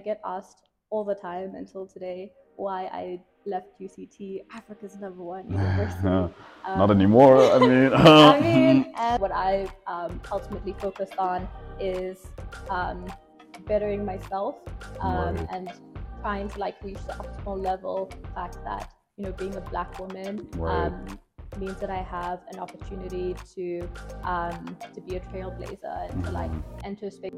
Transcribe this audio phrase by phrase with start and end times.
[0.00, 5.44] I get asked all the time until today why I left UCT, Africa's number one
[5.52, 6.02] university.
[6.74, 7.36] Not Um, anymore.
[7.52, 11.46] I mean, I mean, what I've um, ultimately focused on
[11.78, 12.16] is
[12.70, 13.04] um,
[13.68, 14.56] bettering myself
[15.02, 15.48] um, Right.
[15.52, 15.70] and
[16.22, 18.10] trying to like reach the optimal level.
[18.22, 20.86] The fact that you know, being a black woman Right.
[20.86, 21.18] um,
[21.58, 23.86] means that I have an opportunity to
[24.24, 26.84] um, to be a trailblazer and to like Mhm.
[26.84, 27.32] enter space.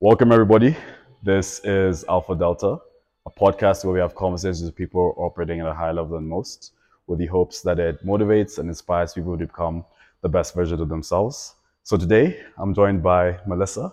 [0.00, 0.76] Welcome, everybody.
[1.22, 2.76] This is Alpha Delta,
[3.24, 6.74] a podcast where we have conversations with people operating at a higher level than most,
[7.06, 9.86] with the hopes that it motivates and inspires people to become
[10.20, 11.54] the best version of themselves.
[11.82, 13.90] So today, I'm joined by Melissa.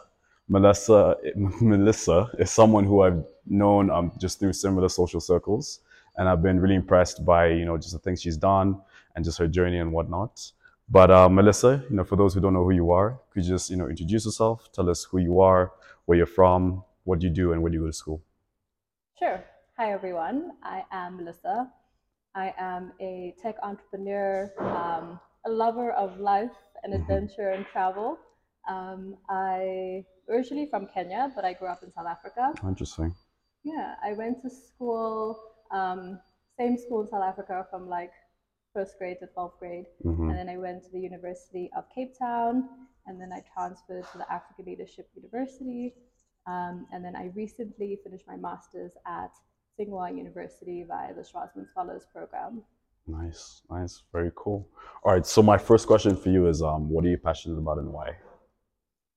[0.50, 1.16] Melissa,
[1.62, 5.80] Melissa is someone who I've known um, just through similar social circles,
[6.17, 8.78] and I've been really impressed by you know just the things she's done
[9.16, 10.52] and just her journey and whatnot.
[10.90, 13.54] But uh, Melissa, you know, for those who don't know who you are, could you
[13.54, 15.72] just you know introduce yourself, tell us who you are,
[16.06, 18.22] where you're from, what do you do, and where do you go to school?
[19.18, 19.44] Sure.
[19.78, 20.52] Hi, everyone.
[20.64, 21.72] I am Melissa.
[22.36, 27.02] I am a tech entrepreneur, um, a lover of life and Mhm.
[27.02, 28.18] adventure and travel.
[28.68, 32.54] Um, I originally from Kenya, but I grew up in South Africa.
[32.67, 33.14] Interesting.
[33.64, 35.40] Yeah, I went to school,
[35.72, 36.20] um,
[36.58, 38.12] same school in South Africa from like
[38.73, 39.86] first grade to 12th grade.
[40.02, 44.06] hmm And then I went to the University of Cape Town, and then I transferred
[44.12, 45.94] to the African Leadership University.
[46.46, 49.32] Um, and then I recently finished my master's at
[49.80, 52.64] Tsinghua University via the Schwarzman Scholars Program.
[53.08, 54.68] Nice, nice, very cool.
[55.04, 57.78] All right, so my first question for you is, um, what are you passionate about
[57.78, 58.18] and why?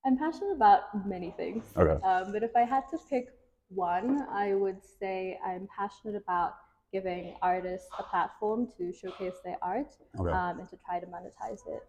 [0.04, 2.00] I'm passionate about many things, Okay.
[2.04, 3.28] um, but if I had to pick
[3.68, 6.54] one, I would say I'm passionate about
[6.92, 10.30] giving artists a platform to showcase their art Okay.
[10.30, 11.82] um, and to try to monetize it.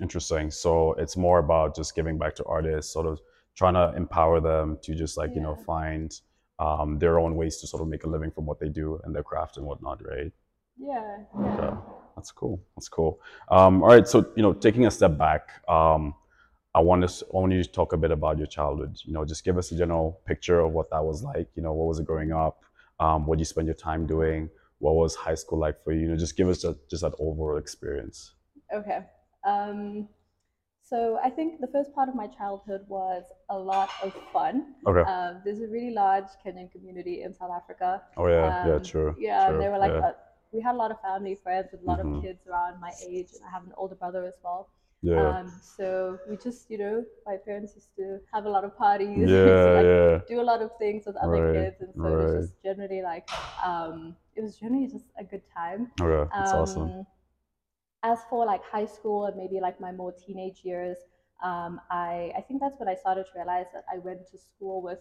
[0.00, 0.50] Interesting.
[0.50, 3.20] So it's more about just giving back to artists, sort of
[3.54, 6.12] trying to empower them to just like you know find
[6.58, 9.14] um, their own ways to sort of make a living from what they do and
[9.14, 10.32] their craft and whatnot, right?
[10.78, 11.54] Yeah, yeah.
[11.54, 11.76] Okay.
[12.16, 12.60] That's cool.
[12.76, 13.20] That's cool.
[13.50, 14.08] Um, all right.
[14.08, 16.14] So, you know, taking a step back, um,
[16.74, 18.96] I want us, I want you to talk a bit about your childhood.
[19.04, 21.48] You know, just give us a general picture of what that was like.
[21.54, 22.62] You know, what was it growing up?
[23.00, 24.48] Um, what did you spend your time doing?
[24.78, 26.00] What was high school like for you?
[26.00, 28.32] You know, just give us a, just that overall experience.
[28.72, 29.00] Okay.
[29.46, 30.08] Um,
[30.82, 34.74] so I think the first part of my childhood was a lot of fun.
[34.86, 35.10] Okay.
[35.10, 38.02] Um, there's a really large Kenyan community in South Africa.
[38.16, 38.66] oh yeah.
[38.66, 38.74] yeah.
[38.76, 39.14] Um, True.
[39.18, 40.08] Yeah, true, they were like, yeah.
[40.08, 40.12] uh,
[40.52, 42.16] we had a lot of family friends with a lot Mhm.
[42.18, 44.68] of kids around my age, and I have an older brother as well.
[45.02, 45.38] yeah.
[45.38, 49.28] Um, so we just, you know, my parents used to have a lot of parties.
[49.34, 49.44] yeah.
[49.44, 50.20] to, like, Yeah.
[50.28, 53.02] do a lot of things with other Right, kids, and so it was just generally
[53.02, 53.28] like,
[53.64, 55.90] um, it was generally just a good time.
[56.00, 56.30] Okay.
[56.32, 57.06] That's awesome.
[58.02, 60.98] As for like high school and maybe like my more teenage years,
[61.42, 64.82] um, I I think that's when I started to realize that I went to school
[64.82, 65.00] with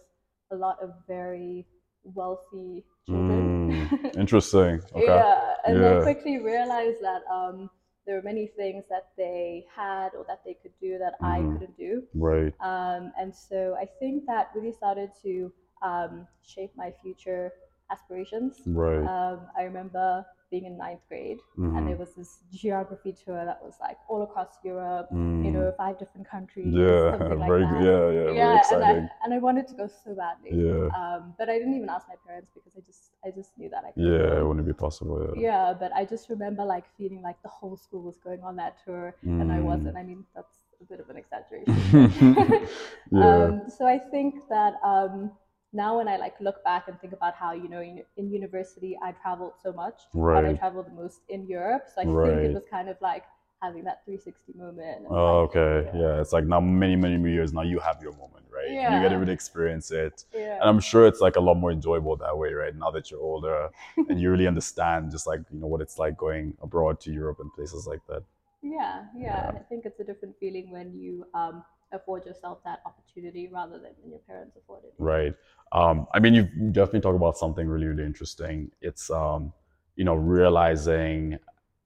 [0.52, 1.66] a lot of very
[2.04, 3.90] wealthy children.
[3.92, 4.82] Mm, interesting.
[4.94, 5.06] Okay.
[5.06, 6.00] Yeah, and Yeah.
[6.00, 7.70] I quickly realized that um,
[8.06, 11.54] there were many things that they had or that they could do that I Mhm.
[11.54, 12.04] couldn't do.
[12.14, 12.54] Right.
[12.60, 15.52] Um, and so I think that really started to
[15.82, 17.52] um, shape my future
[17.92, 18.62] aspirations.
[18.66, 19.06] Right.
[19.06, 21.86] Um, I remember being in ninth grade, and Mhm.
[21.88, 25.54] there was this geography tour that was like all across Europe, you Mm.
[25.54, 26.74] know, five different countries.
[26.74, 27.12] Yeah.
[27.12, 27.64] something like Very.
[27.66, 27.82] that.
[27.88, 28.04] Yeah.
[28.18, 28.24] Yeah.
[28.24, 28.84] Very Yeah, and.
[28.84, 30.52] I and I wanted to go so badly.
[30.66, 30.86] Yeah.
[31.00, 33.84] Um, but I didn't even ask my parents because I just I just knew that
[33.88, 35.18] I could Yeah, it wouldn't be possible.
[35.22, 35.34] Yeah.
[35.50, 38.74] Yeah, but I just remember like feeling like the whole school was going on that
[38.86, 39.64] tour, and I Mm.
[39.72, 39.96] wasn't.
[39.98, 41.74] I mean, that's a bit of an exaggeration.
[43.12, 43.26] yeah.
[43.46, 45.32] Um, so I think that um,
[45.76, 48.98] now when I like look back and think about how you know in, in university
[49.04, 51.84] I traveled so much, and I traveled the most in Europe.
[51.94, 53.26] So I think it was kind of like
[53.62, 55.06] having that 360 moment.
[55.10, 55.98] Oh, like, okay.
[55.98, 56.22] Yeah.
[56.22, 58.72] It's like now many, many years now you have your moment, right?
[58.72, 58.96] Yeah.
[58.96, 60.26] You get to really experience it.
[60.34, 60.60] yeah.
[60.60, 62.76] And I'm sure it's like a lot more enjoyable that way, right?
[62.76, 63.70] Now that you're older
[64.10, 67.40] and you really understand just like, you know, what it's like going abroad to Europe
[67.40, 68.24] and places like that.
[68.62, 69.26] Yeah, yeah.
[69.26, 69.52] Yeah.
[69.56, 71.64] I think it's a different feeling when you um,
[71.96, 74.94] afford yourself that opportunity rather than when your parents afford it.
[74.98, 75.34] Right.
[75.72, 78.72] Um, I mean, you've definitely talked about something really, really interesting.
[78.82, 79.52] It's, um,
[79.96, 81.38] you know, realizing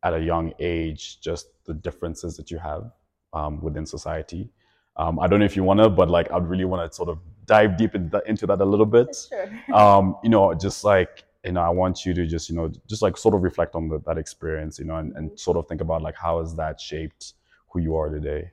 [0.04, 2.92] at a young age just the differences that you have
[3.34, 4.50] um, within society.
[4.98, 7.10] Um, I don't know if you want to, but like, I'd really want to sort
[7.10, 9.16] of dive deep in that, into that a little bit.
[9.30, 9.50] Sure.
[9.74, 13.02] um, you know, just like, you know, I want you to just, you know, just
[13.02, 15.82] like sort of reflect on the, that experience, you know, and, and sort of think
[15.82, 17.34] about like, how has that shaped
[17.70, 18.52] who you are today?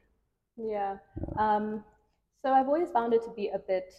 [0.57, 0.97] Yeah.
[1.39, 1.85] Um,
[2.43, 3.93] so I've always found it to be a bit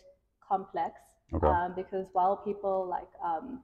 [0.47, 1.01] complex
[1.33, 1.47] Okay.
[1.47, 3.61] um, because while people like um,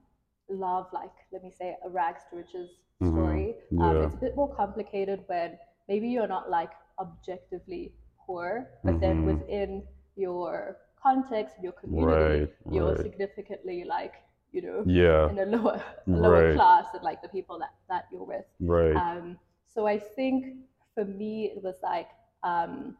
[0.49, 2.69] love like let me say a rags to riches
[3.01, 3.11] Mhm.
[3.11, 4.03] story, um, Yeah.
[4.03, 5.57] it's a bit more complicated when
[5.87, 7.93] maybe you're not like objectively
[8.25, 9.25] poor, but then Mhm.
[9.25, 12.97] within your context, your community, Right, you're right.
[13.01, 14.13] significantly like,
[14.51, 16.55] you know, Yeah, in a lower a lower Right.
[16.55, 18.45] class than like the people that, that you're with.
[18.59, 18.95] right.
[18.95, 19.39] Um,
[19.73, 20.57] so I think
[20.93, 22.09] for me, it was like
[22.43, 22.95] um,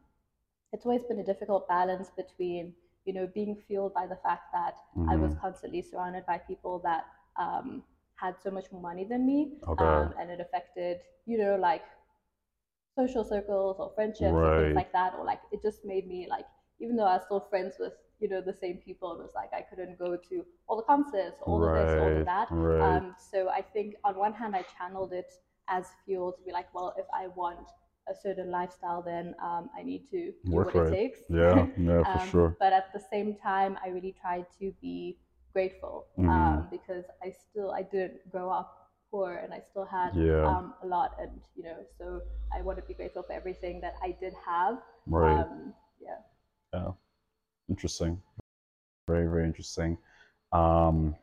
[0.72, 2.74] it's always been a difficult balance between
[3.06, 4.75] you know being fueled by the fact that
[5.07, 5.40] I was Mhm.
[5.40, 7.06] constantly surrounded by people that
[7.40, 7.84] um,
[8.16, 9.86] had so much more money than me, Okay.
[9.86, 11.84] um, and it affected you know like
[12.95, 16.46] social circles or friendships or things like that, or like it just made me like
[16.80, 19.51] even though I was still friends with you know the same people, it was like
[19.54, 22.48] I couldn't go to all the concerts, all of this, all of that.
[22.50, 22.81] right.
[22.81, 25.31] Um, so I think on one hand, I channeled it
[25.68, 27.68] as fuel to be like, well, if I want
[28.09, 31.19] a certain lifestyle, then um, I need to do Work what for it takes.
[31.29, 32.57] Yeah, yeah, for Um, sure.
[32.59, 35.17] But at the same time, I really tried to be
[35.53, 36.29] grateful Mhm.
[36.29, 40.47] um, because I still I didn't grow up poor and I still had Yeah.
[40.47, 42.21] um, a lot, and you know, so
[42.51, 44.81] I want to be grateful for everything that I did have.
[45.07, 45.38] Right.
[45.38, 46.17] Um, yeah.
[46.73, 46.91] Yeah.
[47.69, 48.21] Interesting.
[49.07, 49.97] Very, very interesting.
[50.51, 51.15] Um,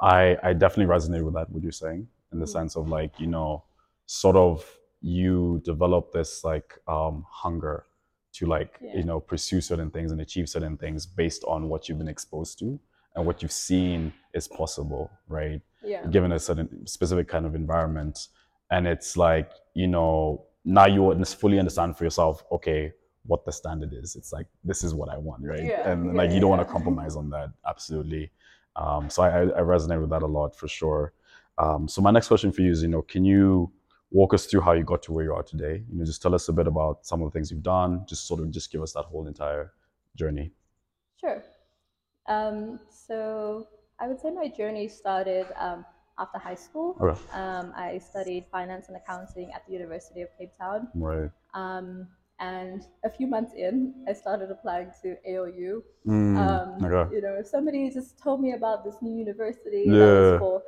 [0.00, 2.48] I I definitely resonate with that, what you're saying, in the Mhm.
[2.48, 3.64] sense of like, you know,
[4.06, 4.64] sort of
[5.02, 7.84] you develop this like um hunger
[8.32, 8.96] to like, Yeah.
[8.98, 12.58] you know, pursue certain things and achieve certain things based on what you've been exposed
[12.60, 12.78] to
[13.16, 15.60] and what you've seen is possible, right?
[15.82, 16.06] Yeah.
[16.06, 18.28] given a certain specific kind of environment.
[18.70, 22.92] And it's like you know now you fully understand for yourself okay
[23.26, 24.14] what the standard is.
[24.16, 25.64] It's like this is what i want right?
[25.64, 28.30] Yeah, and like you don't want to compromise on that absolutely.
[28.76, 31.12] Um, so I, I I resonate with that a lot for sure.
[31.58, 33.70] Um, so my next question for you is you know can you
[34.10, 36.34] walk us through how you got to where you are today you know just tell
[36.34, 38.82] us a bit about some of the things you've done just sort of just give
[38.82, 39.72] us that whole entire
[40.16, 40.52] journey
[41.20, 41.42] Sure.
[42.26, 43.68] Um, so
[44.00, 45.84] I would say my journey started um,
[46.18, 46.96] after high school.
[47.00, 50.88] okay Um, I studied finance and accounting at the University of Cape Town.
[50.94, 52.08] right Um,
[52.38, 55.82] and a few months in, I started applying to ALU.
[56.06, 60.20] Mm, Um, okay You know, somebody just told me about this new university that Yeah.
[60.20, 60.62] was for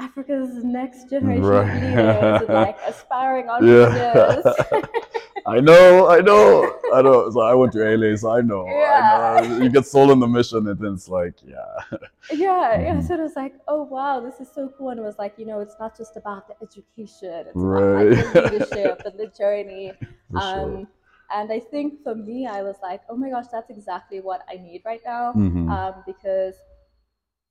[0.00, 1.80] Africa's next generation Right.
[1.80, 3.84] leaders and like aspiring Yeah.
[3.84, 4.44] entrepreneurs.
[5.46, 7.30] I know, I know, I know.
[7.30, 8.84] So I went to LA, so I know.
[8.86, 9.02] I Yeah.
[9.02, 9.56] know.
[9.62, 11.98] You get sold on the mission, and then it's like, yeah,
[12.30, 13.00] Yeah, yeah.
[13.00, 13.02] Mhm.
[13.02, 14.90] So it was like, oh wow, this is so cool.
[14.90, 17.82] And it was like, you know, it's not just about the education, it's Right.
[17.82, 19.98] about like the leadership and the journey.
[20.32, 20.78] for sure.
[20.78, 20.88] Um,
[21.32, 24.56] and I think for me, I was like, oh my gosh, that's exactly what I
[24.56, 25.32] need right now.
[25.34, 25.68] Mhm.
[25.68, 26.54] Um, because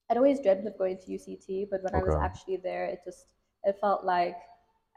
[0.10, 3.28] I'd always dreamt of going to UCT, but when I was actually there, it just
[3.64, 4.36] it felt like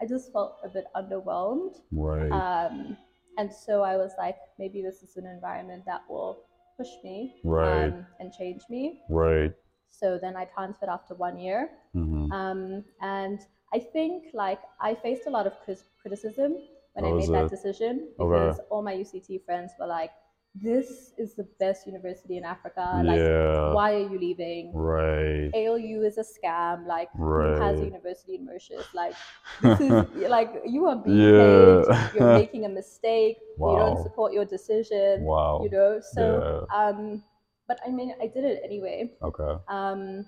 [0.00, 1.76] I just felt a bit underwhelmed.
[1.92, 2.96] right, Um,
[3.38, 6.44] and so I was like, maybe this is an environment that will
[6.76, 7.92] push me Right.
[7.92, 9.02] um, and change me.
[9.08, 9.52] right.
[9.90, 11.70] So then I transferred after one year.
[11.94, 12.30] Mhm.
[12.32, 13.40] Um, and
[13.72, 15.54] I think like I faced a lot of
[16.02, 16.56] criticism
[16.94, 17.50] when Oh, I made that it?
[17.50, 18.56] decision Okay.
[18.56, 20.10] because all my UCT friends were like,
[20.54, 23.02] this is the best university in Africa.
[23.04, 24.72] Like, yeah, why are you leaving?
[24.74, 26.86] right, ALU is a scam.
[26.86, 28.86] Like, who has a university in Mauritius?
[28.94, 29.14] Like,
[29.62, 31.84] this is like you are being Yeah.
[31.84, 32.14] paid.
[32.14, 33.38] You're making a mistake.
[33.56, 33.76] Wow.
[33.76, 35.22] don't support your decision.
[35.24, 35.60] wow.
[35.62, 36.00] You know.
[36.00, 36.88] So, Yeah.
[36.88, 37.22] um,
[37.66, 39.12] but I mean, I did it anyway.
[39.22, 39.54] Okay.
[39.68, 40.26] Um,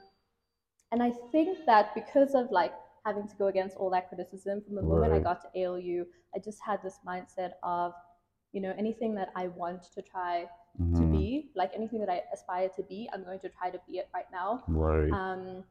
[0.93, 2.73] and I think that because of like
[3.05, 6.39] having to go against all that criticism from the moment I got to ALU, I
[6.39, 7.93] just had this mindset of,
[8.55, 10.49] you know, anything that I want to try
[10.99, 11.13] to Mhm.
[11.13, 14.09] be, like anything that I aspire to be, I'm going to try to be it
[14.15, 14.65] right now.
[14.69, 15.13] Right.
[15.13, 15.65] Um,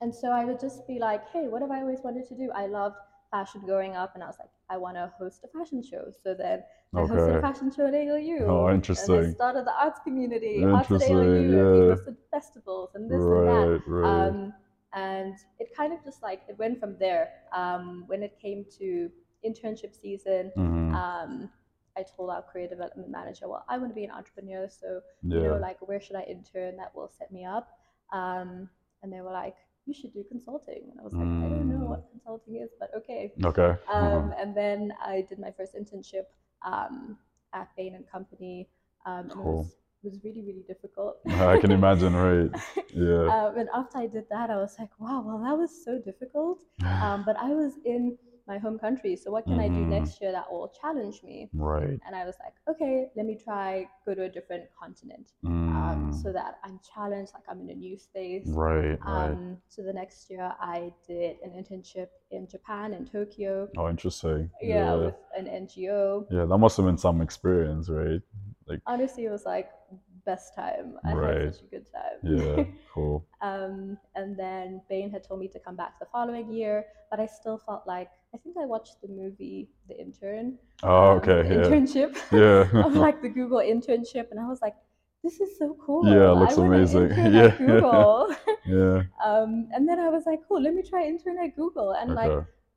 [0.00, 2.50] and so I would just be like, hey, what have I always wanted to do?
[2.54, 2.96] I loved
[3.30, 6.12] fashion growing up, and I was like, I want to host a fashion show.
[6.22, 6.62] So then
[6.94, 8.46] I hosted a fashion show at ALU.
[8.46, 9.16] Oh, interesting.
[9.16, 11.94] And I started the arts community, arts at ALU, and we yeah.
[11.94, 13.68] hosted festivals and this and that.
[13.68, 13.80] Right.
[13.88, 14.28] Right.
[14.28, 14.52] Um,
[14.94, 17.30] and it kind of just like it went from there.
[17.52, 19.10] Um, when it came to
[19.44, 20.94] internship season, Mhm.
[20.94, 21.50] um,
[21.98, 25.38] I told our career development manager, well, I want to be an entrepreneur, so yeah.
[25.38, 27.66] you know, like where should I intern that will set me up?
[28.12, 28.68] Um,
[29.02, 30.82] and they were like, you should do consulting.
[30.90, 31.88] And I was like, I don't know Mm.
[31.92, 33.32] what consulting is, but okay.
[33.44, 33.70] okay.
[33.92, 36.26] Um, and then I did my first internship
[36.62, 37.16] um,
[37.54, 38.68] at Bain and Company.
[39.06, 39.52] Um, and Cool.
[39.52, 41.16] it was, it was really, really difficult.
[41.54, 42.14] I can imagine.
[42.14, 42.50] Right.
[42.94, 43.26] Yeah.
[43.34, 46.58] um, and after I did that, I was like, wow, well, that was so difficult.
[47.02, 49.88] Um, but I was in my home country, so what can I do Mhm.
[49.88, 51.50] next year that will challenge me?
[51.54, 52.00] right.
[52.06, 56.14] And I was like, okay, let me try go to a different continent, um, Mm.
[56.14, 58.48] so that I'm challenged, like I'm in a new space.
[58.48, 58.98] Right.
[59.04, 59.30] Right.
[59.32, 64.50] Um, so the next year, I did an internship in Japan, in Tokyo, oh, interesting.
[64.62, 64.96] yeah, Yeah.
[64.96, 66.26] with an NGO.
[66.30, 68.22] Yeah, that must have been some experience, right?
[68.66, 69.70] Like, Honestly, it was like
[70.32, 70.86] best time.
[71.08, 71.40] I Right.
[71.44, 72.18] had such a good time.
[72.22, 73.16] Yeah, cool.
[73.50, 73.74] um,
[74.18, 76.76] and then Bain had told me to come back the following year,
[77.10, 80.46] but I still felt like I think I watched the movie The Intern.
[80.82, 81.60] Oh, um, okay, the yeah.
[81.68, 82.10] Internship.
[82.42, 82.62] Yeah.
[82.86, 84.76] of like the Google internship, and I was like,
[85.24, 86.02] this is so cool.
[86.06, 87.08] Yeah, it looks I amazing.
[87.38, 87.50] Yeah.
[87.56, 88.34] Google.
[88.76, 89.02] yeah.
[89.28, 91.90] um, and then I was like, cool, let me try intern at Google.
[92.00, 92.30] And like,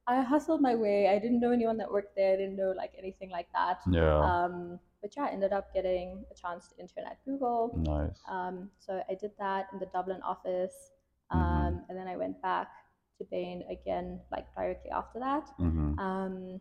[0.08, 0.98] I hustled my way.
[1.14, 2.34] I didn't know anyone that worked there.
[2.34, 3.78] I didn't know like anything like that.
[4.00, 4.18] Yeah.
[4.32, 7.74] Um, but yeah, I ended up getting a chance to intern at Google.
[7.78, 8.20] nice.
[8.30, 10.92] Um, so I did that in the Dublin office.
[11.34, 11.38] Mhm.
[11.38, 12.68] Um, and then I went back
[13.18, 15.48] to Bain again, like directly after that.
[15.58, 16.60] hmm Um,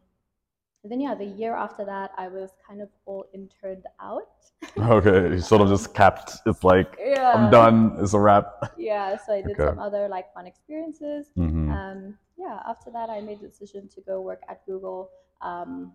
[0.83, 4.33] and then yeah, the year after that, I was kind of all interned out.
[4.79, 6.37] Okay, you sort of just capped.
[6.47, 7.33] It's like yeah.
[7.35, 7.97] I'm done.
[8.01, 8.47] It's a wrap.
[8.79, 9.67] Yeah, so I did Okay.
[9.69, 11.27] some other like fun experiences.
[11.37, 15.11] hmm Um, yeah, after that, I made the decision to go work at Google
[15.43, 15.93] um,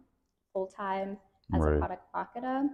[0.54, 1.18] full time
[1.54, 2.68] as a product marketer.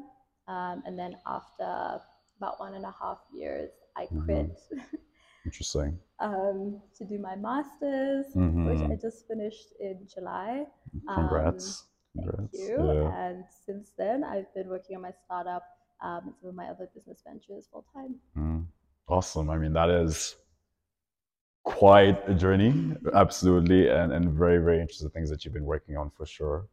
[0.47, 2.01] Um, and then after
[2.37, 4.25] about one and a half years, I Mhm.
[4.25, 4.59] quit
[5.45, 5.99] Interesting.
[6.19, 10.65] um, to do my master's, which hmm I just finished in July.
[11.13, 11.85] Congrats.
[12.15, 12.53] Thank Congrats.
[12.53, 12.75] you.
[12.77, 13.11] Yeah.
[13.25, 15.63] And since then, I've been working on my startup
[16.01, 18.15] um, and some of my other business ventures full time.
[18.37, 18.65] Mm.
[19.07, 19.49] Awesome.
[19.49, 20.35] I mean, that is
[21.63, 26.09] quite a journey, absolutely, and, and very, very interesting things that you've been working on
[26.09, 26.67] for sure.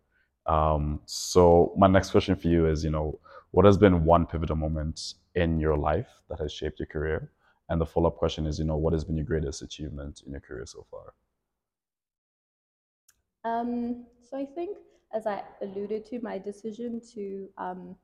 [0.48, 3.18] Um, so, my next question for you is, you know,
[3.50, 7.30] what has been one pivotal moment in your life that has shaped your career?
[7.68, 10.32] And the follow up question is, you know, what has been your greatest achievement in
[10.32, 11.14] your career so far?
[13.44, 14.78] Um, so I think,
[15.14, 17.96] as I alluded to, my decision to um,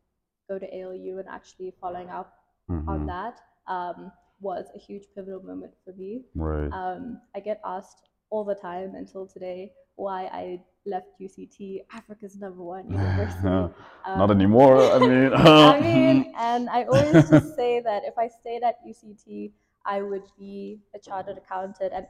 [0.49, 2.35] go to ALU and actually following up
[2.87, 3.07] on Mhm.
[3.07, 6.25] that um, was a huge pivotal moment for me.
[6.35, 6.73] Right.
[6.73, 12.63] Um, I get asked all the time until today why I left UCT, Africa's number
[12.63, 13.67] one university.
[14.15, 14.91] Not Um, anymore.
[14.93, 19.53] I mean, I mean, and I always just say that if I stayed at UCT,
[19.87, 22.07] I would be a chartered accountant and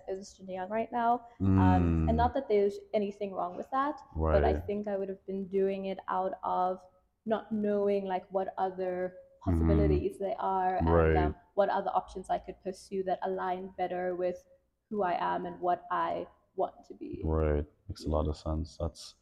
[0.48, 1.22] Young right now.
[1.56, 4.00] Um, and Mm, not that there's anything wrong with that,
[4.30, 6.80] but I think I would have been doing it out of
[7.26, 9.14] not knowing like what other
[9.44, 10.88] possibilities there are and.
[10.88, 11.16] Right.
[11.16, 14.42] um, what other options I could pursue that align better with
[14.90, 16.26] who I am and what I
[16.56, 17.20] want to be.
[17.24, 17.64] Right.
[17.88, 18.76] Makes a lot of sense.
[18.80, 19.14] That's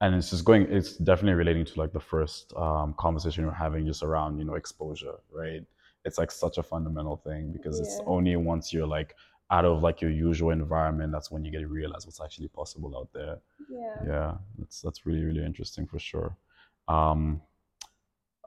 [0.00, 3.86] and it's just going it's definitely relating to like the first um, conversation we're having
[3.86, 5.64] just around, you know, exposure, right?
[6.04, 9.14] It's like such a fundamental thing because it's only once you're like
[9.50, 12.96] out of like your usual environment that's when you get to realize what's actually possible
[12.96, 13.38] out there.
[13.68, 14.06] Yeah.
[14.06, 16.36] Yeah, that's that's really really interesting for sure.
[16.88, 17.40] Um,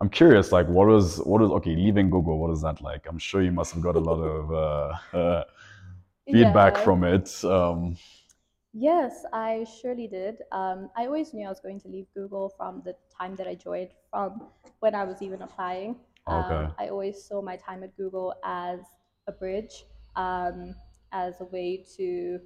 [0.02, 2.38] I'm curious, like, what was what was okay leaving Google?
[2.40, 3.06] What is that like?
[3.08, 5.44] I'm sure you must have got a lot of uh, uh,
[6.26, 6.84] feedback Yeah.
[6.84, 7.44] from it.
[7.44, 7.98] Um,
[8.74, 10.38] Yes, I surely did.
[10.52, 13.56] Um, I always knew I was going to leave Google from the time that I
[13.56, 14.48] joined, from
[14.80, 15.96] when I was even applying.
[16.28, 16.68] Okay.
[16.68, 18.82] Um, I always saw my time at Google as
[19.28, 19.86] a bridge,
[20.16, 20.76] um,
[21.12, 22.40] as a way to,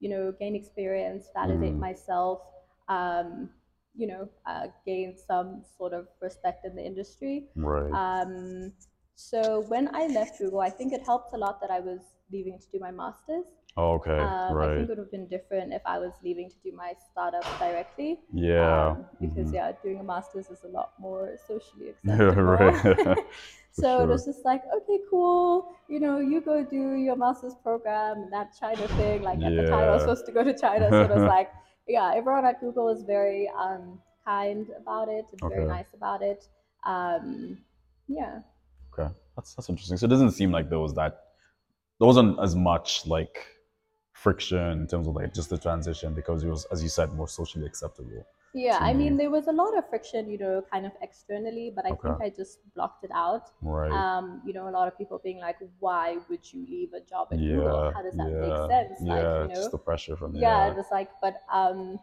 [0.00, 1.80] you know, gain experience, validate Mhm.
[1.80, 2.42] myself,
[2.88, 3.50] um,
[3.94, 7.48] you know, uh, gain some sort of respect in the industry.
[7.56, 7.92] right.
[7.92, 8.72] Um,
[9.14, 12.00] so when I left Google, I think it helped a lot that I was
[12.30, 13.46] leaving to do my master's.
[13.76, 14.18] Oh, okay.
[14.18, 16.92] Um, I think it would have been different if I was leaving to do my
[17.10, 18.20] startup directly.
[18.32, 18.88] Yeah.
[18.88, 19.54] Um, because mhm.
[19.54, 22.42] yeah, doing a master's is a lot more socially Yeah, acceptable.
[22.42, 23.18] right.
[23.72, 24.02] so sure.
[24.02, 25.74] it was just like, okay, cool.
[25.88, 29.22] You know, you go do your master's program and that China thing.
[29.22, 31.50] Like at the time, I was supposed to go to China, so it was like,
[31.88, 36.44] yeah, everyone at Google is very um, kind about it and very nice about it.
[36.84, 37.56] Um,
[38.06, 38.40] yeah.
[38.92, 39.96] Okay, that's that's interesting.
[39.96, 41.20] So it doesn't seem like there was that,
[41.98, 43.46] there wasn't as much like
[44.12, 47.28] friction in terms of like just the transition because it was, as you said, more
[47.28, 48.24] socially acceptable.
[48.54, 49.04] Yeah, I me.
[49.04, 52.20] mean, there was a lot of friction, you know, kind of externally, but I think
[52.20, 53.48] I just blocked it out.
[53.62, 53.90] Right.
[53.90, 57.28] Um, you know, a lot of people being like, "Why would you leave a job
[57.32, 57.54] at yeah.
[57.54, 57.92] Google?
[57.94, 58.40] How does that yeah.
[58.40, 59.14] make sense?" Yeah.
[59.14, 60.70] Like, you know, just the pressure from yeah, yeah.
[60.70, 61.98] it was like, but um,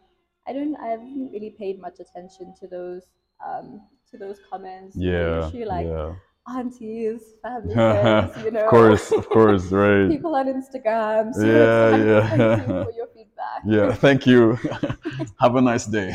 [0.48, 3.04] I don't, I haven't really paid much attention to those,
[3.46, 4.96] um, to those comments.
[4.98, 5.46] Yeah.
[5.46, 6.16] usually like yeah.
[6.50, 10.10] Aunties, family friends, you know, of course, of course, right.
[10.10, 11.34] people on Instagram.
[11.34, 12.28] So Yeah, like, yeah.
[12.30, 13.62] Thank you for your feedback.
[13.66, 14.58] Yeah, thank you.
[15.40, 16.14] Have a nice day.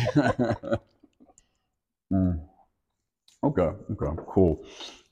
[2.12, 2.40] Mm.
[3.42, 4.64] Okay, okay, cool.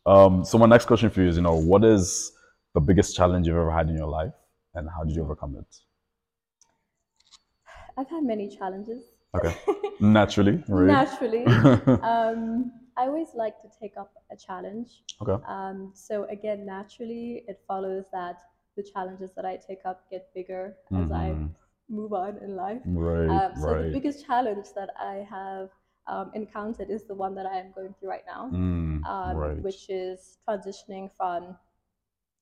[0.06, 2.32] Um, so my next question for you is, you know, what is
[2.74, 4.32] the biggest challenge you've ever had in your life,
[4.74, 5.76] and how did you overcome it?
[7.96, 9.02] I've had many challenges.
[9.36, 9.54] Okay.
[10.00, 11.08] Naturally, right?
[11.08, 11.44] Naturally.
[12.02, 15.02] um, I always like to take up a challenge.
[15.22, 15.42] okay.
[15.46, 18.36] Um, so again, naturally, it follows that
[18.76, 21.50] the challenges that I take up get bigger as I Mhm.
[21.88, 22.82] move on in life.
[22.86, 25.70] Right, Um, so the biggest challenge that I have
[26.06, 29.62] um, encountered is the one that I am going through right now, Mm, um, right.
[29.62, 31.56] which is transitioning from,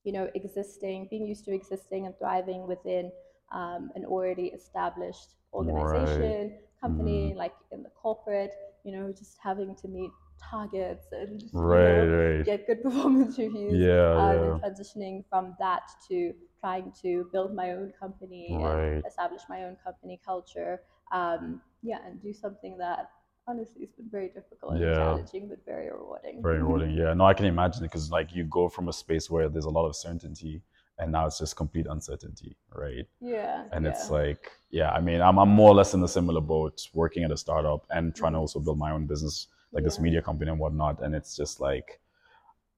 [0.05, 3.13] you know, existing, being used to existing and thriving within
[3.53, 8.53] um, an already established organization, company, like in the corporate,
[8.85, 10.11] you know, just having to meet
[10.51, 12.45] targets and you know, right.
[12.45, 13.75] get good performance reviews.
[13.75, 14.53] Yeah, um, yeah.
[14.53, 18.95] and transitioning from that to trying to build my own company Right.
[18.97, 20.83] and establish my own company culture.
[21.13, 23.11] Um, yeah, and do something that
[23.47, 24.95] honestly has been very difficult and Yeah.
[24.95, 26.43] challenging, but very rewarding.
[26.43, 26.91] Very rewarding.
[26.91, 29.65] Yeah, no, I can imagine it because like you go from a space where there's
[29.65, 30.63] a lot of certainty
[31.01, 33.07] and now it's just complete uncertainty, right?
[33.21, 33.65] Yeah.
[33.73, 33.91] And yeah.
[33.91, 37.25] it's like, yeah, I mean, I'm, I'm more or less in a similar boat working
[37.25, 40.51] at a startup and trying to also build my own business, like this media company
[40.51, 41.01] and whatnot.
[41.03, 42.01] And it's just like,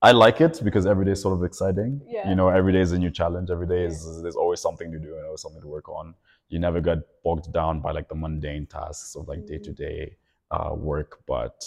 [0.02, 2.00] I like it because every day is sort of exciting.
[2.06, 2.28] Yeah.
[2.28, 3.50] You know, every day is a new challenge.
[3.50, 3.88] Every day Yeah.
[3.88, 6.14] is, there's always something to do and always something to work on.
[6.48, 10.16] You never get bogged down by like the mundane tasks of like day to day
[10.50, 11.64] uh, work, but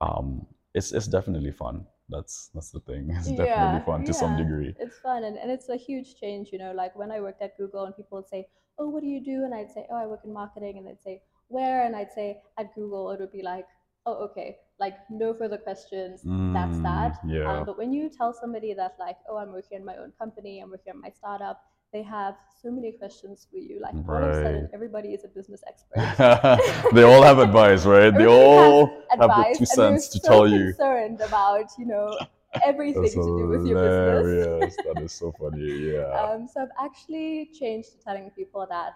[0.00, 1.86] um, it's, it's definitely fun.
[2.08, 3.10] That's, that's the thing.
[3.16, 4.74] It's definitely Yeah, fun to some degree.
[4.78, 7.56] it's fun and, and it's a huge change you know like when i worked at
[7.56, 8.46] google and people would say
[8.78, 11.00] oh what do you do and i'd say oh i work in marketing and they'd
[11.00, 13.66] say where and i'd say at google it would be like
[14.06, 17.58] oh okay like no further questions that's that Mm, Yeah.
[17.58, 20.60] um, but when you tell somebody that like oh i'm working in my own company
[20.60, 24.30] i'm working on my startup they have so many questions for you like all of
[24.30, 24.70] a sudden Right.
[24.72, 28.16] everybody is a business expert they all have advice, right?
[28.16, 30.66] They all have the two cents to so tell you.
[30.66, 32.18] concerned about you know
[32.64, 35.66] everything That's to do with your business that is so funny.
[35.92, 36.08] Yeah.
[36.20, 38.92] Um, so I've actually changed to telling people that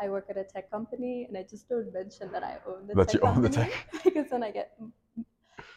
[0.00, 2.94] I work at a tech company, and I just don't mention that I own the
[2.94, 3.74] That tech you own the company
[4.04, 4.78] because then I get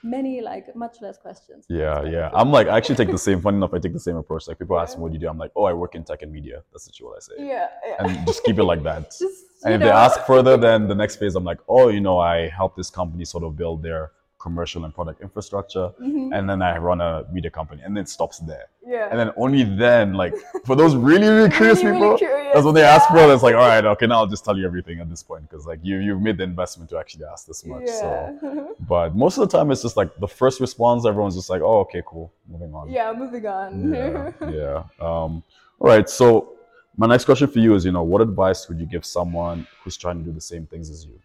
[0.04, 1.66] many like much less questions.
[1.70, 2.30] yeah, yeah.
[2.34, 3.42] I'm like, I actually take the same.
[3.42, 4.48] Funny enough, I take the same approach.
[4.48, 6.22] Like people ask me, "What do you do?" I'm like, "Oh, I work in tech
[6.22, 8.06] and media." That's literally what I say, yeah, yeah.
[8.18, 9.12] and just keep it like that.
[9.20, 12.20] just And if they ask further, then the next phase, I'm like, "Oh, you know,
[12.20, 16.62] I help this company sort of build their commercial and product infrastructure, mhm, and then
[16.62, 20.13] I run a media company, and then it stops there." yeah, And then only then,
[20.13, 20.34] like
[20.65, 23.27] for those really, really curious Really, people, really curious, that's when they ask for yeah.
[23.29, 23.34] it.
[23.34, 25.67] It's like, all right, okay, now I'll just tell you everything at this point because
[25.67, 27.88] like you you've made the investment to actually ask this much.
[27.88, 28.08] So,
[28.41, 31.05] yeah, but most of the time, it's just like the first response.
[31.05, 32.89] Everyone's just like, oh, okay, cool, moving on.
[32.89, 33.13] yeah.
[33.15, 33.93] Moving on.
[33.93, 34.77] yeah, yeah.
[35.00, 35.43] Um,
[35.79, 36.09] all right.
[36.09, 36.53] So
[36.98, 39.96] my next question for you is, you know, what advice would you give someone who's
[39.98, 41.18] trying to do the same things as you?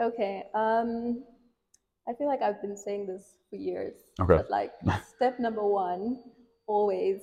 [0.00, 0.44] Okay.
[0.54, 1.22] Um,
[2.08, 3.94] I feel like I've been saying this for years.
[4.20, 4.36] Okay.
[4.36, 4.72] But like,
[5.16, 6.18] step number one,
[6.66, 7.20] always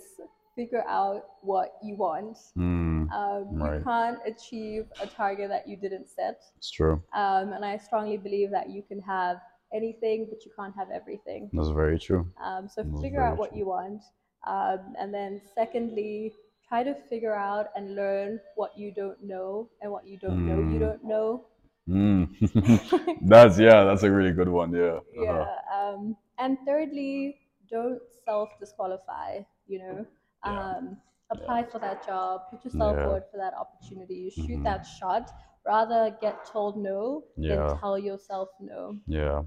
[0.55, 2.37] figure out what you want.
[2.55, 3.77] Hmm, Um, Right.
[3.79, 6.39] You can't achieve a target that you didn't set.
[6.57, 7.01] it's true.
[7.13, 9.37] Um, and I strongly believe that you can have
[9.73, 11.49] anything, but you can't have everything.
[11.53, 12.31] That's very true.
[12.43, 13.59] Um, so That's figure out what true.
[13.59, 14.01] you want.
[14.47, 16.33] Um, and then, secondly,
[16.67, 20.57] try to figure out and learn what you don't know and what you don't know
[20.59, 20.79] you Mm.
[20.79, 21.45] don't know.
[21.87, 22.25] Hmm.
[23.21, 23.83] that's yeah.
[23.83, 24.73] That's a really good one.
[24.73, 24.99] Yeah.
[25.19, 25.23] Uh-huh.
[25.23, 25.45] yeah.
[25.73, 27.37] Um, and thirdly,
[27.69, 30.05] don't self disqualify, you know.
[30.45, 30.69] Yeah.
[30.77, 30.97] Um,
[31.31, 33.03] apply for that job, put yourself Yeah.
[33.05, 34.63] forward for that opportunity, shoot Mhm.
[34.63, 35.31] that shot.
[35.65, 37.55] Rather get told no Yeah.
[37.67, 38.97] than tell yourself no.
[39.07, 39.43] Yeah.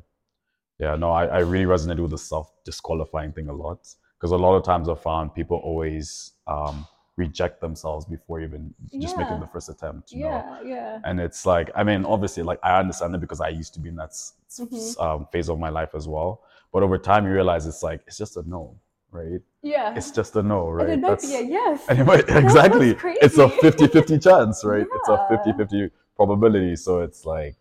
[0.80, 3.80] Yeah, no, I, I really resonate with the self disqualifying thing a lot
[4.16, 6.86] because a lot of times I've found people always um,
[7.18, 10.60] reject themselves before even just making the first attempt, you know?
[10.62, 11.00] Yeah, yeah.
[11.04, 13.88] And it's like, I mean, obviously, like I understand it because I used to be
[13.90, 15.00] in that Mhm.
[15.04, 16.30] um, phase of my life as well.
[16.72, 18.62] But over time, you realize it's like, it's just a no,
[19.10, 19.40] right?
[19.62, 19.94] Yeah.
[19.96, 20.88] It's just a no, right?
[20.90, 21.78] and it might be a yes.
[22.10, 22.90] might- exactly.
[23.24, 23.60] It's a crazy.
[23.60, 24.86] 50 50 chance, right?
[24.96, 25.36] It's a Yeah.
[25.44, 26.76] 50 50 probability.
[26.76, 27.60] So it's like,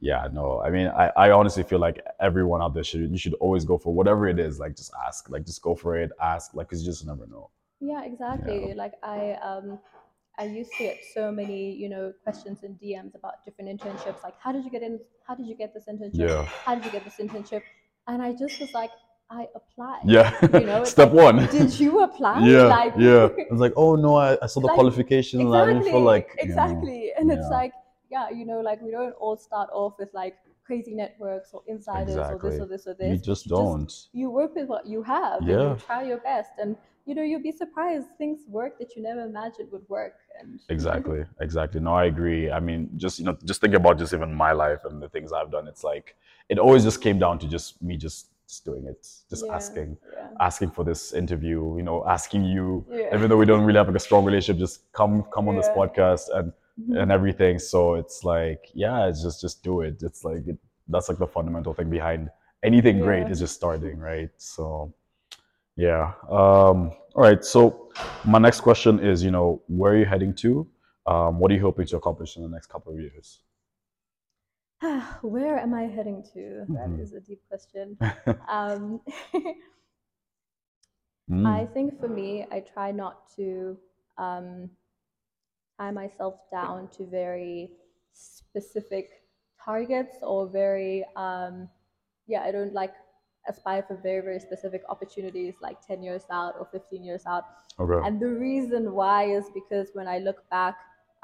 [0.00, 0.60] yeah, no.
[0.66, 3.76] I mean, I, I honestly feel like everyone out there should, you should always go
[3.78, 4.58] for whatever it is.
[4.58, 7.50] Like, just ask, like, just go for it, ask, like, because you just never know.
[7.80, 8.74] Yeah, exactly.
[8.74, 9.78] Like I um
[10.38, 14.22] I used to get so many, you know, questions and DMs about different internships.
[14.24, 14.98] Like, how did you get in?
[15.26, 16.28] How did you get this internship?
[16.28, 16.44] Yeah.
[16.64, 17.62] How did you get this internship?
[18.08, 18.90] And I just was like,
[19.30, 20.02] I applied.
[20.04, 20.34] Yeah.
[20.52, 21.46] You know, Step like, one.
[21.46, 22.40] Did you apply?
[22.46, 22.64] yeah.
[22.64, 23.28] Like, yeah.
[23.38, 26.28] It's like, oh, no, I, I saw the Like, qualifications and I didn't feel like.
[26.38, 27.12] you know, exactly.
[27.16, 27.72] And it's like,
[28.10, 32.16] yeah, you know, like we don't all start off with like crazy networks or insiders
[32.16, 33.10] or this or this or this.
[33.12, 33.92] you just don't.
[34.12, 35.70] you work with what you have and Yeah.
[35.70, 39.22] you try your best and you know you'll be surprised things work that you never
[39.22, 41.80] imagined would work and Exactly, exactly.
[41.80, 42.50] No, I agree.
[42.50, 45.32] I mean, just you know, just think about just even my life and the things
[45.32, 45.68] I've done.
[45.68, 46.16] It's like
[46.48, 49.96] it always just came down to just me just, just doing it, just Yeah, asking,
[50.12, 51.76] yeah asking for this interview.
[51.76, 54.58] You know, asking you, yeah even though we don't really have like a strong relationship,
[54.58, 57.02] just come come on this podcast and Mhm.
[57.02, 57.58] and everything.
[57.58, 60.02] So it's like, yeah, it's just just do it.
[60.02, 62.30] It's like it, that's like the fundamental thing behind
[62.62, 64.30] anything great is just starting, right?
[64.38, 64.92] So
[65.76, 66.12] yeah.
[66.28, 67.44] Um, all right.
[67.44, 67.90] So
[68.26, 70.66] my next question is, you know, where are you heading to?
[71.06, 73.40] Um, what are you hoping to accomplish in the next couple of years?
[75.22, 76.66] Where am I heading to?
[76.74, 77.00] That Mhm.
[77.00, 77.98] is a deep question.
[78.48, 79.00] Um,
[81.30, 83.78] Mm, I think for me, I try not to
[84.18, 84.70] um,
[85.78, 87.70] tie myself down to very
[88.12, 89.24] specific
[89.64, 91.68] targets or very, um,
[92.26, 92.94] yeah, I don't like
[93.48, 97.44] aspire for very, very specific opportunities like 10 years out or 15 years out.
[97.78, 98.06] okay.
[98.06, 100.76] And the reason why is because when I look back,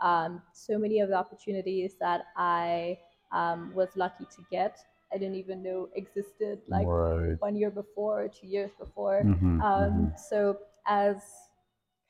[0.03, 2.99] um, so many of the opportunities that I
[3.33, 4.79] um, was lucky to get,
[5.13, 7.39] I didn't even know existed like Right.
[7.39, 9.27] one year before two years before.
[9.27, 11.23] Mhm, Um, so as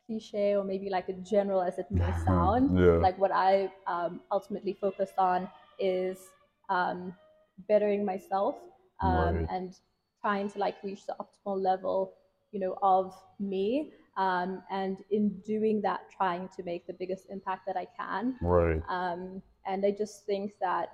[0.06, 2.98] cliche or maybe like a general as it may sound, Yeah.
[3.00, 6.18] like what I um, ultimately focused on is
[6.68, 7.14] um,
[7.68, 8.56] bettering myself
[9.02, 9.48] um, Right.
[9.50, 9.76] and
[10.20, 12.14] trying to like reach the optimal level,
[12.52, 13.92] you know, of me.
[14.16, 18.36] Um, and in doing that, trying to make the biggest impact that I can.
[18.40, 18.82] Right.
[18.88, 20.92] Um, and I just think that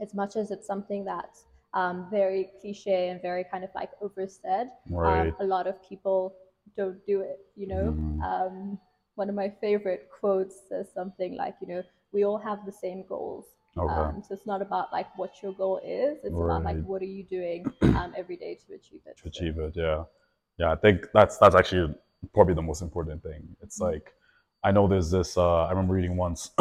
[0.00, 4.68] as much as it's something that's um, very cliche and very kind of like oversaid,
[4.90, 5.28] Right.
[5.28, 6.34] um, a lot of people
[6.76, 7.88] don't do it, you know?
[8.24, 8.78] Um,
[9.14, 13.04] one of my favorite quotes says something like, you know, we all have the same
[13.08, 13.46] goals.
[13.78, 13.94] Okay.
[13.94, 17.06] Um, so it's not about like what your goal is, it's about like what are
[17.06, 19.16] you doing um, every day to achieve it.
[19.18, 19.72] to achieve it.
[19.76, 20.04] Yeah,
[20.58, 20.72] yeah.
[20.72, 21.94] I think that's that's actually
[22.32, 23.42] probably the most important thing.
[23.62, 23.92] It's Mhm.
[23.92, 24.14] like
[24.64, 25.36] I know there's this.
[25.36, 26.50] Uh, I remember reading once.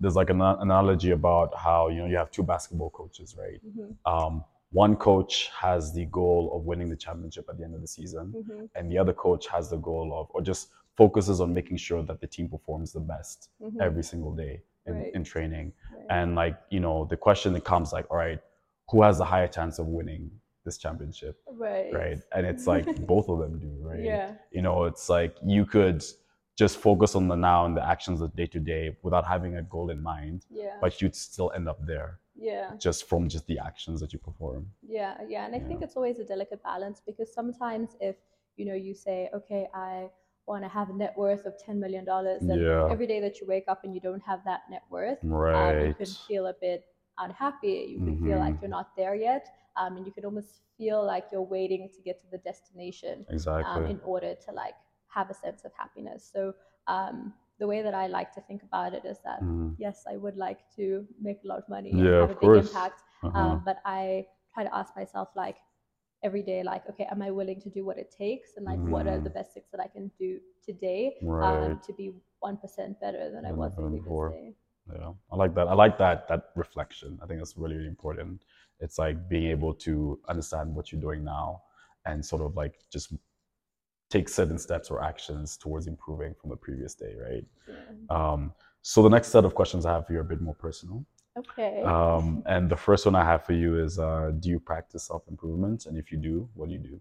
[0.00, 3.60] there's like an analogy about how you know you have two basketball coaches, right?
[3.64, 7.80] mhm, Um, one coach has the goal of winning the championship at the end of
[7.80, 11.52] the season, mhm, and the other coach has the goal of, or just focuses on
[11.54, 15.14] making sure that the team performs the best mhm, every single day in, Right.
[15.14, 15.72] in training.
[15.96, 16.06] right.
[16.10, 18.40] And like you know, the question that comes like, all right,
[18.90, 20.30] who has the higher chance of winning
[20.64, 21.40] this championship?
[21.52, 21.92] right.
[21.92, 22.18] right?
[22.34, 24.00] And it's like both of them do, right?
[24.00, 24.32] Yeah.
[24.50, 26.04] You know, it's like you could
[26.58, 29.62] just focus on the now and the actions of day to day without having a
[29.62, 30.76] goal in mind, Yeah.
[30.80, 32.72] but you'd still end up there yeah.
[32.78, 34.66] just from just the actions that you perform.
[34.82, 38.16] Yeah, yeah, and I think it's always a delicate balance because sometimes if
[38.56, 40.10] you know you say, okay, I
[40.46, 42.88] want to have a net worth of ten million dollars, and Yeah.
[42.88, 45.18] every day that you wake up and you don't have that net worth,
[45.54, 46.84] um, you can feel a bit
[47.18, 47.86] unhappy.
[47.94, 48.60] You can feel like Mhm.
[48.60, 52.18] you're not there yet, um, and you can almost feel like you're waiting to get
[52.20, 53.26] to the destination
[53.62, 53.86] um, Exactly.
[53.86, 54.74] in order to like
[55.08, 56.28] have a sense of happiness.
[56.32, 56.54] So
[56.86, 59.76] um, the way that I like to think about it is that Mhm.
[59.78, 62.40] yes, I would like to make a lot of money Yeah, and have a big
[62.40, 62.68] course.
[62.68, 63.38] impact, Uh-huh.
[63.38, 65.56] um, but I try to ask myself like
[66.22, 69.06] every day, like, okay, am I willing to do what it takes, and like, what
[69.06, 69.34] are the Mhm.
[69.34, 71.72] best things that I can do today Right.
[71.72, 74.30] um, to be one percent better than I was the previous before.
[74.30, 74.54] day?
[74.92, 75.68] Yeah, I like that.
[75.68, 77.18] I like that that reflection.
[77.22, 78.42] I think that's really, really important.
[78.80, 81.62] It's like being able to understand what you're doing now
[82.04, 83.14] and sort of like just
[84.10, 87.44] take certain steps or actions towards improving from the previous day, right?
[87.66, 87.84] Yeah.
[88.10, 90.54] Um, so the next set of questions I have for you are a bit more
[90.54, 91.04] personal.
[91.38, 91.82] Okay.
[91.82, 95.86] Um, and the first one I have for you is, uh, do you practice self-improvement?
[95.86, 97.00] And if you do, what do you do?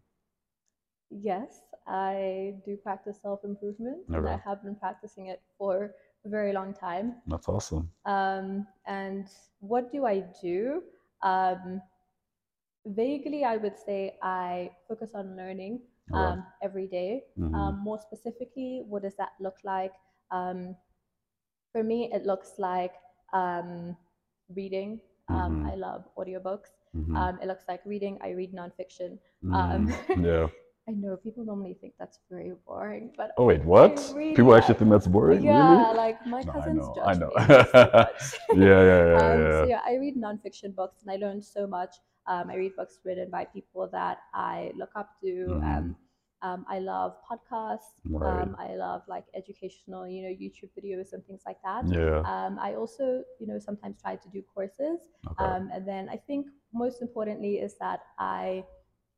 [1.12, 5.92] yes, I do practice self improvement, and I have been practicing it for
[6.26, 7.16] a very long time.
[7.28, 7.90] That's awesome.
[8.06, 9.28] Um, and
[9.60, 10.84] what do I do?
[11.22, 11.82] Um,
[12.86, 15.82] vaguely, I would say I focus on learning
[16.14, 17.24] um, every day.
[17.38, 17.54] Mhm.
[17.54, 19.94] Um, more specifically, what does that look like?
[20.32, 20.76] Um,
[21.72, 22.94] for me, it looks like
[23.34, 23.96] um,
[24.56, 25.00] reading.
[25.30, 25.72] Um, Mhm.
[25.72, 26.72] I love audiobooks.
[26.96, 27.16] Mhm.
[27.16, 28.18] Um, it looks like reading.
[28.22, 29.18] I read nonfiction.
[29.54, 29.92] Um, Mm,
[30.26, 30.48] yeah.
[30.90, 33.96] I know people normally think that's very boring, but Oh wait, what?
[34.36, 35.44] People actually think that's boring?
[35.46, 35.96] yeah, Really?
[35.96, 37.32] like my No, I cousins know, judge I know.
[37.38, 38.46] so.
[38.58, 39.62] Yeah, yeah, yeah, um, yeah.
[39.62, 41.96] So yeah, I read nonfiction books, and I learned so much.
[42.28, 45.62] Um, I read books written by people that I look up to.
[46.42, 47.94] Um, I love podcasts.
[48.10, 48.42] Right.
[48.44, 51.86] Um, I love like educational, you know, YouTube videos and things like that.
[51.90, 52.24] Yeah.
[52.26, 55.00] Um, I also, you know, sometimes try to do courses.
[55.28, 55.44] Okay.
[55.44, 58.66] Um, and then I think most importantly is that I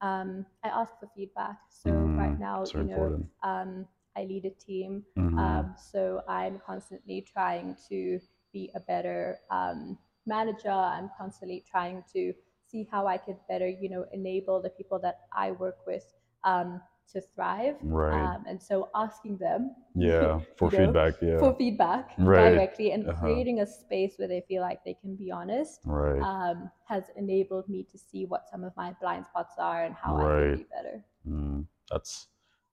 [0.01, 1.57] um, I ask for feedback.
[1.69, 5.03] So right Mm, now, so you know, um, I lead a team.
[5.17, 5.39] Mhm.
[5.39, 8.19] Um, so I'm constantly trying to
[8.51, 10.69] be a better um, manager.
[10.71, 12.33] I'm constantly trying to
[12.67, 16.05] see how I could better, you know, enable the people that I work with
[16.43, 17.75] um, to thrive.
[17.81, 18.13] Right.
[18.13, 20.39] Um, and so asking them, yeah.
[20.57, 21.13] For you know, feedback.
[21.21, 21.39] Yeah.
[21.39, 22.51] for feedback Right.
[22.51, 23.25] directly and Uh-huh.
[23.25, 26.21] creating a space where they feel like they can be honest right.
[26.21, 30.15] um, has enabled me to see what some of my blind spots are and how
[30.17, 31.03] I can be better.
[31.27, 32.27] Mm, that's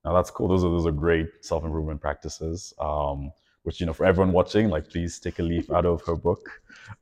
[0.04, 0.48] now that's cool.
[0.48, 2.72] Those are those are great self improvement practices.
[2.78, 6.16] Um, which you know, for everyone watching, like please take a leaf out of her
[6.16, 6.40] book.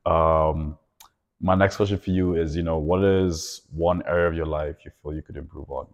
[0.05, 0.77] Um,
[1.41, 4.77] my next question for you is, you know, what is one area of your life
[4.85, 5.87] you feel you could improve on?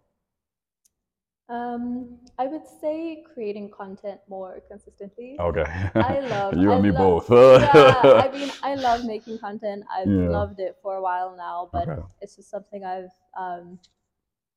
[1.48, 5.36] Um, I would say creating content more consistently.
[5.38, 5.64] Okay.
[5.94, 7.60] I love you I and me love- both.
[7.60, 9.84] yeah, I mean, I love making content.
[9.94, 10.30] I've Yeah.
[10.30, 12.02] loved it for a while now, but Okay.
[12.22, 13.78] it's just something I've um,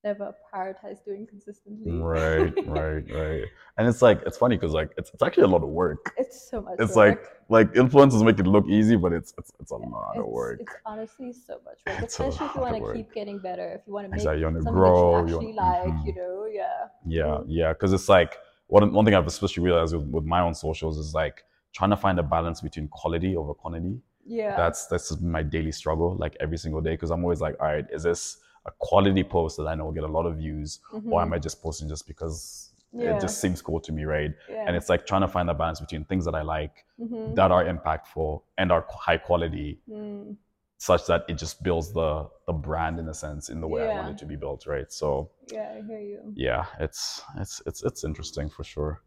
[0.06, 1.92] never prioritized doing consistently.
[1.92, 3.44] right, right, right.
[3.78, 6.14] And it's like it's funny because like it's, it's actually a lot of work.
[6.18, 6.76] It's so much.
[6.80, 7.20] It's work.
[7.20, 10.60] like like influencers make it look easy, but it's it's, it's a lot of work.
[10.62, 13.68] It's honestly so much work, It's especially if you want to keep getting better.
[13.80, 15.26] If you want to make Exactly, you want to grow.
[15.26, 16.06] you you actually want- like, mhm.
[16.08, 16.88] you know, yeah.
[17.06, 17.46] Yeah, Mhm.
[17.48, 20.98] yeah, because it's like one one thing I've especially realized with, with my own socials
[20.98, 24.02] is like trying to find a balance between quality over quantity.
[24.26, 24.56] Yeah.
[24.58, 27.86] That's that's my daily struggle, like every single day, because I'm always like, all right,
[27.92, 30.80] is this a quality post that I know will get a lot of views,
[31.10, 31.32] or am.
[31.32, 32.67] I just posting just because
[33.00, 33.16] Yeah.
[33.16, 34.32] it just seems cool to me, right?
[34.50, 34.64] yeah.
[34.68, 37.36] And it's like trying to find the balance between things that I like, Mhm.
[37.36, 40.36] that are impactful, and are high quality, Mm.
[40.78, 43.90] such that it just builds the the brand in a sense in the way I
[43.98, 44.92] want it to be built, right?
[44.92, 46.34] So Yeah, I hear you.
[46.36, 49.02] yeah, it's it's it's it's interesting for sure.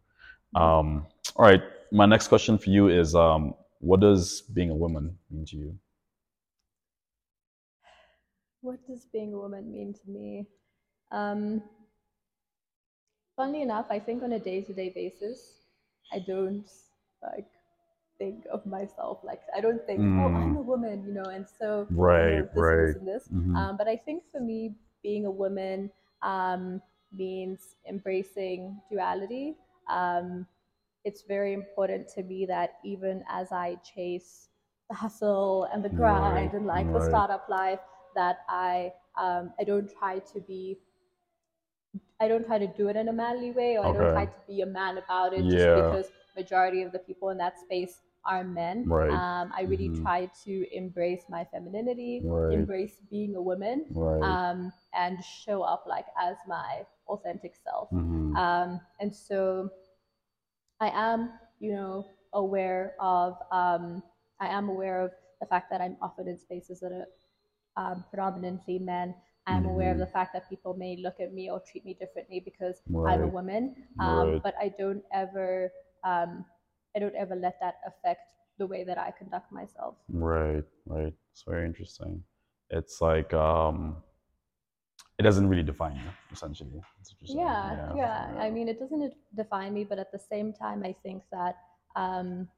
[0.54, 0.60] Mhm.
[0.60, 5.18] Um, all right, my next question for you is, um, what does being a woman
[5.30, 5.78] mean to you?
[8.62, 10.46] What does being a woman mean to me?
[11.12, 11.62] Um,
[13.40, 15.38] funnily enough, I think on a day-to-day basis,
[16.12, 16.68] I don't
[17.22, 17.48] like
[18.18, 20.58] think of myself like I don't think, oh, I'm Mm.
[20.58, 21.88] a woman, you know, and so
[22.20, 22.76] you know, Right, this, right.
[22.76, 23.28] this, and this.
[23.32, 23.56] Mhm.
[23.56, 25.90] Um, but I think for me, being a woman
[26.22, 29.56] um, means embracing duality.
[29.88, 30.46] Um,
[31.04, 34.50] it's very important to me that even as I chase
[34.90, 37.80] the hustle and the grind Right, and like the startup life,
[38.14, 40.78] that I um, I don't try to be
[42.20, 44.40] I don't try to do it in a manly way or I don't try to
[44.46, 45.56] be a man about it Yeah.
[45.56, 48.86] just because majority of the people in that space are men.
[48.86, 49.10] Right.
[49.10, 50.02] Um, I really Mhm.
[50.02, 52.52] try to embrace my femininity, Right.
[52.52, 54.22] embrace being a woman, Right.
[54.22, 57.88] um, and show up like as my authentic self.
[57.90, 58.36] Mhm.
[58.36, 59.70] Um, and so
[60.80, 64.02] I am, you know, aware of, um,
[64.40, 67.08] I am aware of the fact that I'm often in spaces that are
[67.76, 69.14] um, predominantly men.
[69.50, 70.00] I'm aware of Mhm.
[70.06, 73.28] the fact that people may look at me or treat me differently because I'm a
[73.28, 73.62] woman.
[73.98, 74.42] Um, Right.
[74.42, 75.72] But I don't ever,
[76.04, 76.44] um,
[76.94, 78.22] I don't ever let that affect
[78.58, 79.96] the way that I conduct myself.
[80.08, 81.14] Right, right.
[81.32, 82.22] It's very interesting.
[82.70, 84.02] It's like um,
[85.18, 86.80] it doesn't really define you, essentially.
[86.96, 87.96] That's what you're saying.
[87.96, 88.36] Yeah, yeah.
[88.40, 91.56] I mean, it doesn't define me, but at the same time, I think that
[91.96, 92.48] um,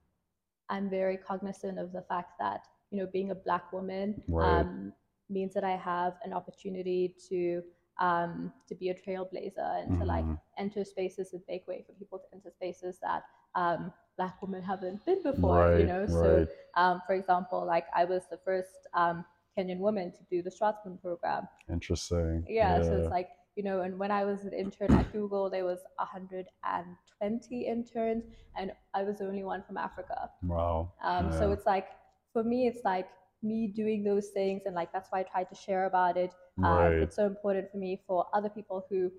[0.68, 4.60] I'm very cognizant of the fact that you know, being a black woman Right.
[4.60, 4.92] um,
[5.32, 7.62] means that I have an opportunity to
[7.98, 10.40] um, to be a trailblazer and to like Mhm.
[10.56, 13.22] enter spaces and make way for people to enter spaces that
[13.54, 15.58] um, black women haven't been before.
[15.68, 19.24] right, you know, so um, for example, like I was the first um,
[19.56, 21.46] Kenyan woman to do the Schwarzman program.
[21.68, 22.44] Interesting.
[22.48, 25.66] Yeah, so it's like, you know, and when I was an intern at Google, there
[25.66, 28.24] was 120 interns,
[28.56, 30.30] and I was the only one from Africa.
[30.42, 30.90] wow.
[31.02, 31.88] Um, So it's like,
[32.32, 33.08] for me, it's like
[33.42, 36.30] me doing those things, and like that's why I tried to share about it.
[36.62, 36.92] Um, Right.
[37.02, 39.10] It's so important for me for other people who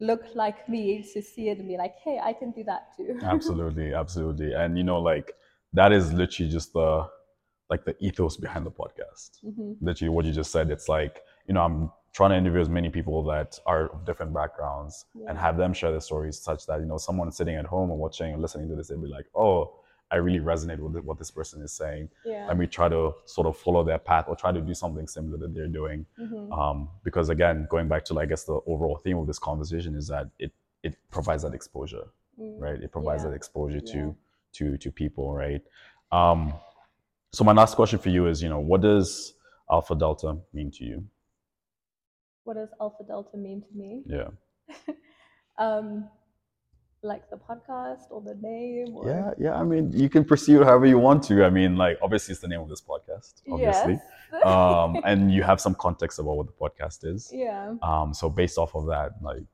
[0.00, 3.18] look like me to see it and be like, hey, I can do that too.
[3.24, 4.52] absolutely, absolutely.
[4.52, 5.32] And you know, like
[5.72, 7.08] that is literally just the
[7.70, 9.40] like the ethos behind the podcast.
[9.42, 10.70] hmm literally what you just said.
[10.70, 14.32] It's like, you know, I'm trying to interview as many people that are of different
[14.32, 17.90] backgrounds and have them share their stories such that, you know, someone sitting at home
[17.90, 19.75] and watching and listening to this, they'll be like, oh,
[20.10, 22.08] I really resonate with what this person is saying.
[22.24, 22.46] Yeah.
[22.46, 25.36] Let me try to sort of follow their path or try to do something similar
[25.38, 26.06] that they're doing.
[26.16, 29.94] hmm Um, because again, going back to, I guess, the overall theme of this conversation
[29.96, 32.06] is that it, it provides that exposure
[32.38, 32.60] Mm.
[32.60, 32.82] right?
[32.82, 33.30] It provides Yeah.
[33.30, 33.92] that exposure Yeah.
[33.92, 34.16] to
[34.52, 35.62] to to people, right?
[36.12, 36.52] Um,
[37.32, 39.34] so my last question for you is, you know, what does
[39.70, 41.06] Alpha Delta mean to you?
[42.44, 44.02] What does Alpha Delta mean to me?
[44.06, 44.28] Yeah,
[45.58, 46.08] um,
[47.02, 48.94] like the podcast or the name?
[48.96, 49.06] Or...
[49.08, 49.54] yeah, yeah.
[49.54, 51.44] I mean, you can pursue it however you want to.
[51.44, 54.00] I mean, like obviously, it's the name of this podcast, obviously,
[54.32, 54.44] Yes.
[54.44, 57.30] um, and you have some context about what the podcast is.
[57.32, 57.74] yeah.
[57.82, 59.44] Um, so based off of that, like,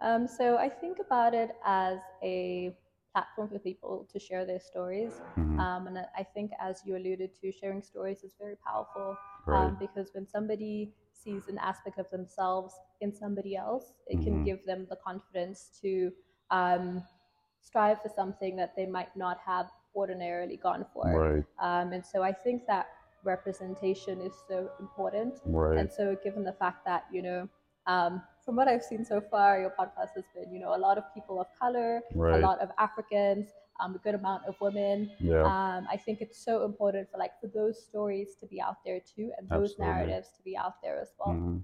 [0.00, 2.74] Um, so I think about it as a
[3.12, 5.12] platform for people to share their stories.
[5.36, 9.68] mhm, Um, and I think, as you alluded to, sharing stories is very powerful right,
[9.68, 14.44] um, because when somebody sees an aspect of themselves in somebody else, it can Mhm.
[14.44, 16.12] give them the confidence to
[16.50, 17.02] um,
[17.60, 21.06] strive for something that they might not have ordinarily gone for.
[21.06, 22.86] right, Um, and so I think that
[23.24, 25.40] representation is so important.
[25.46, 27.48] right, And so, given the fact that, you know,
[27.86, 30.98] um, from what I've seen so far, your podcast has been, you know, a lot
[30.98, 32.02] of people of color,
[32.32, 33.48] a lot of Africans,
[33.80, 35.10] um, a good amount of women.
[35.18, 38.76] yeah, Um, I think it's so important for like for those stories to be out
[38.84, 39.86] there too, and those Absolutely.
[39.86, 41.34] narratives to be out there as well.
[41.34, 41.62] mhm.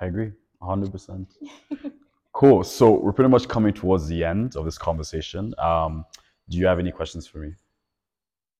[0.00, 1.34] I agree, hundred percent.
[2.34, 2.64] Cool.
[2.64, 5.54] So we're pretty much coming towards the end of this conversation.
[5.58, 6.06] Um,
[6.48, 7.52] do you have any questions for me?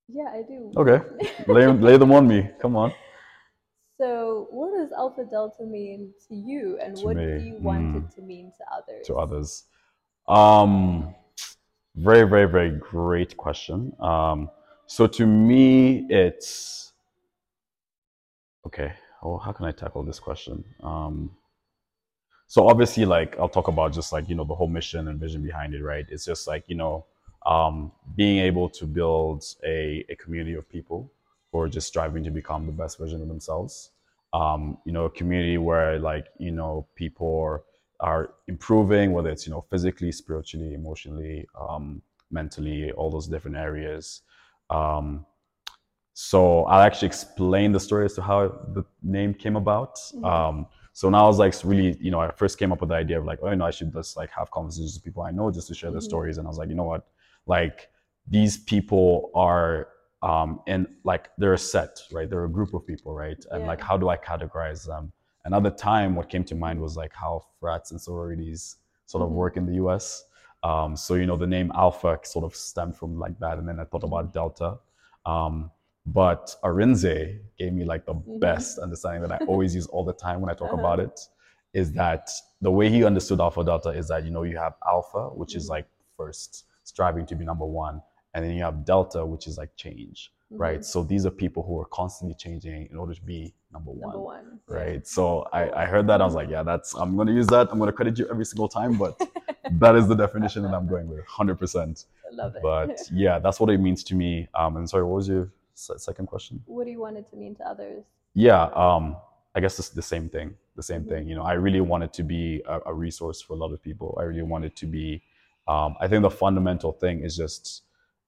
[0.09, 0.71] Yeah, I do.
[0.77, 1.01] Okay.
[1.47, 2.51] lay, lay them on me.
[2.61, 2.93] Come on.
[3.97, 7.95] So, what does Alpha Delta mean to you, and To what me, do you want
[7.97, 8.05] mm.
[8.05, 9.07] it to mean to others?
[9.07, 9.65] to others?
[10.29, 11.15] Um,
[11.97, 13.93] very, very, very great question.
[14.01, 14.51] Um,
[14.87, 16.93] so to me, it's
[18.67, 18.93] okay.
[19.23, 20.65] Oh, how can I tackle this question?
[20.83, 21.31] Um,
[22.47, 25.43] so obviously, like I'll talk about just like you know the whole mission and vision
[25.43, 26.05] behind it, right?
[26.11, 27.07] It's just like you know
[27.47, 31.11] um, being able to build a, a community of people
[31.51, 33.91] who are just striving to become the best version of themselves.
[34.35, 37.63] Um, you know, a community where like you know people are,
[38.03, 44.23] are improving, whether it's you know physically, spiritually, emotionally, um, mentally, all those different areas.
[44.71, 45.27] Um,
[46.15, 49.95] so I'll actually explain the story as to how the name came about.
[50.15, 50.25] Mhm.
[50.25, 52.97] Um, so now I was like really, you know, I first came up with the
[52.97, 55.31] idea of like, oh, you know, I should just like have conversations with people I
[55.31, 56.11] know just to share their Mhm.
[56.13, 56.37] stories.
[56.39, 57.07] And I was like, you know what,
[57.47, 57.91] like
[58.29, 59.89] these people are
[60.23, 62.29] um in like they're a set, right?
[62.31, 63.43] They're a group of people, right?
[63.51, 65.13] And like how do I categorize them?
[65.45, 68.77] And at the time, what came to mind was like how frats and sororities
[69.07, 69.35] sort of Mhm.
[69.35, 70.25] work in the US.
[70.63, 73.81] Um, so you know, the name Alpha sort of stemmed from like that, and then
[73.81, 74.79] I thought about Delta.
[75.27, 75.71] Um,
[76.07, 78.41] but Arinze gave me like the Mhm.
[78.41, 80.79] best understanding that I always use all the time when I talk Uh-huh.
[80.83, 81.29] about it.
[81.73, 85.29] Is that the way he understood Alpha Delta is that you know you have Alpha,
[85.31, 85.71] which is Mhm.
[85.71, 88.03] like first striving to be number one,
[88.35, 90.81] and then you have Delta, which is like change, right?
[90.81, 90.85] Mhm.
[90.85, 94.19] So these are people who are constantly changing in order to be number one Number
[94.21, 94.61] one.
[94.69, 95.07] right?
[95.07, 97.69] So I, I heard that I was like, yeah, that's I'm gonna use that.
[97.71, 99.19] I'm gonna credit you every single time, but
[99.73, 102.05] that is the definition that I'm going with, hundred percent.
[102.31, 102.63] I love it.
[102.63, 104.49] But yeah, that's what it means to me.
[104.55, 106.63] Um, and sorry, what was your second question?
[106.67, 108.05] what do you want it to mean to others?
[108.35, 109.17] Yeah, um,
[109.55, 110.55] I guess it's the same thing.
[110.77, 111.09] The same Mhm.
[111.09, 111.29] thing.
[111.29, 114.17] You know, I really wanted to be a, a resource for a lot of people.
[114.21, 115.23] I really wanted to be.
[115.69, 117.83] Um, I think the fundamental thing is just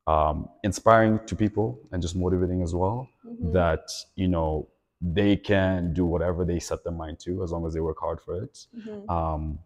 [0.07, 3.09] um, inspiring to people and just motivating as well.
[3.27, 3.53] Mhm.
[3.53, 4.69] That you know
[5.01, 8.21] they can do whatever they set their mind to as long as they work hard
[8.21, 8.67] for it.
[8.77, 9.11] Mhm.
[9.11, 9.59] Um,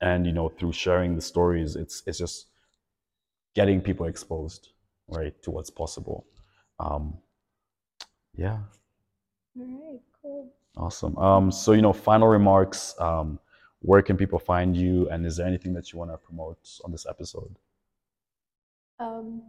[0.00, 2.46] and you know, through sharing the stories, it's it's just
[3.54, 4.68] getting people exposed,
[5.08, 6.26] right, to what's possible.
[6.78, 7.14] Um,
[8.36, 8.58] yeah.
[9.58, 10.52] All right, cool.
[10.76, 11.16] Awesome.
[11.16, 12.94] Um, so, you know, final remarks.
[13.00, 13.38] Um,
[13.80, 15.08] where can people find you?
[15.08, 17.56] And is there anything that you want to promote on this episode?
[18.98, 19.42] Um,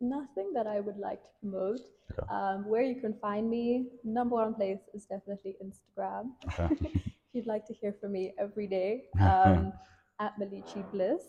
[0.00, 1.80] nothing that I would like to promote.
[2.12, 2.26] Okay.
[2.32, 6.30] Um, where you can find me, number one place is definitely Instagram.
[6.46, 6.68] Okay.
[6.94, 9.72] if you'd like to hear from me every day, um,
[10.20, 11.22] at Malichi Bliss.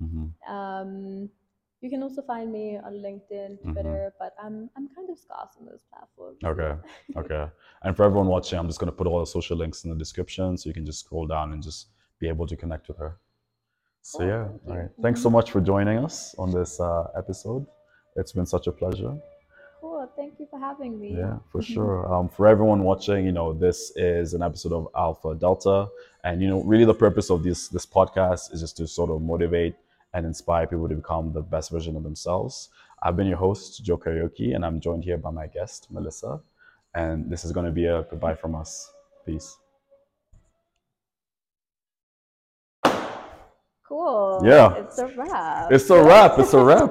[0.00, 1.30] hmm Um,
[1.80, 3.72] you can also find me on LinkedIn, Mhm.
[3.72, 6.38] Twitter, but I'm I'm kind of scarce on those platforms.
[6.44, 6.72] Okay.
[7.16, 7.44] Okay.
[7.82, 9.96] And for everyone watching, I'm just going to put all the social links in the
[9.96, 11.88] description so you can just scroll down and just
[12.20, 13.18] be able to connect with her.
[14.02, 14.48] So, Cool, yeah.
[14.68, 17.66] All Thanks so much for joining us on this uh, episode.
[18.16, 19.16] It's been such a pleasure.
[19.80, 20.10] Cool.
[20.16, 21.16] Thank you for having me.
[21.16, 22.12] Yeah, for sure.
[22.12, 25.88] Um, for everyone watching, you know, this is an episode of Alpha Delta,
[26.24, 29.22] and you know, really the purpose of this this podcast is just to sort of
[29.22, 29.76] motivate
[30.14, 32.68] and inspire people to become the best version of themselves.
[33.02, 36.40] I've been your host, Joe Kariuki, and I'm joined here by my guest, Melissa.
[36.94, 38.92] And this is going to be a goodbye from us.
[39.24, 39.56] Peace.
[43.92, 44.40] Cool.
[44.42, 44.72] Yeah.
[44.76, 45.70] It's a wrap.
[45.70, 46.38] It's a wrap.
[46.38, 46.84] It's a wrap.
[46.84, 46.90] It's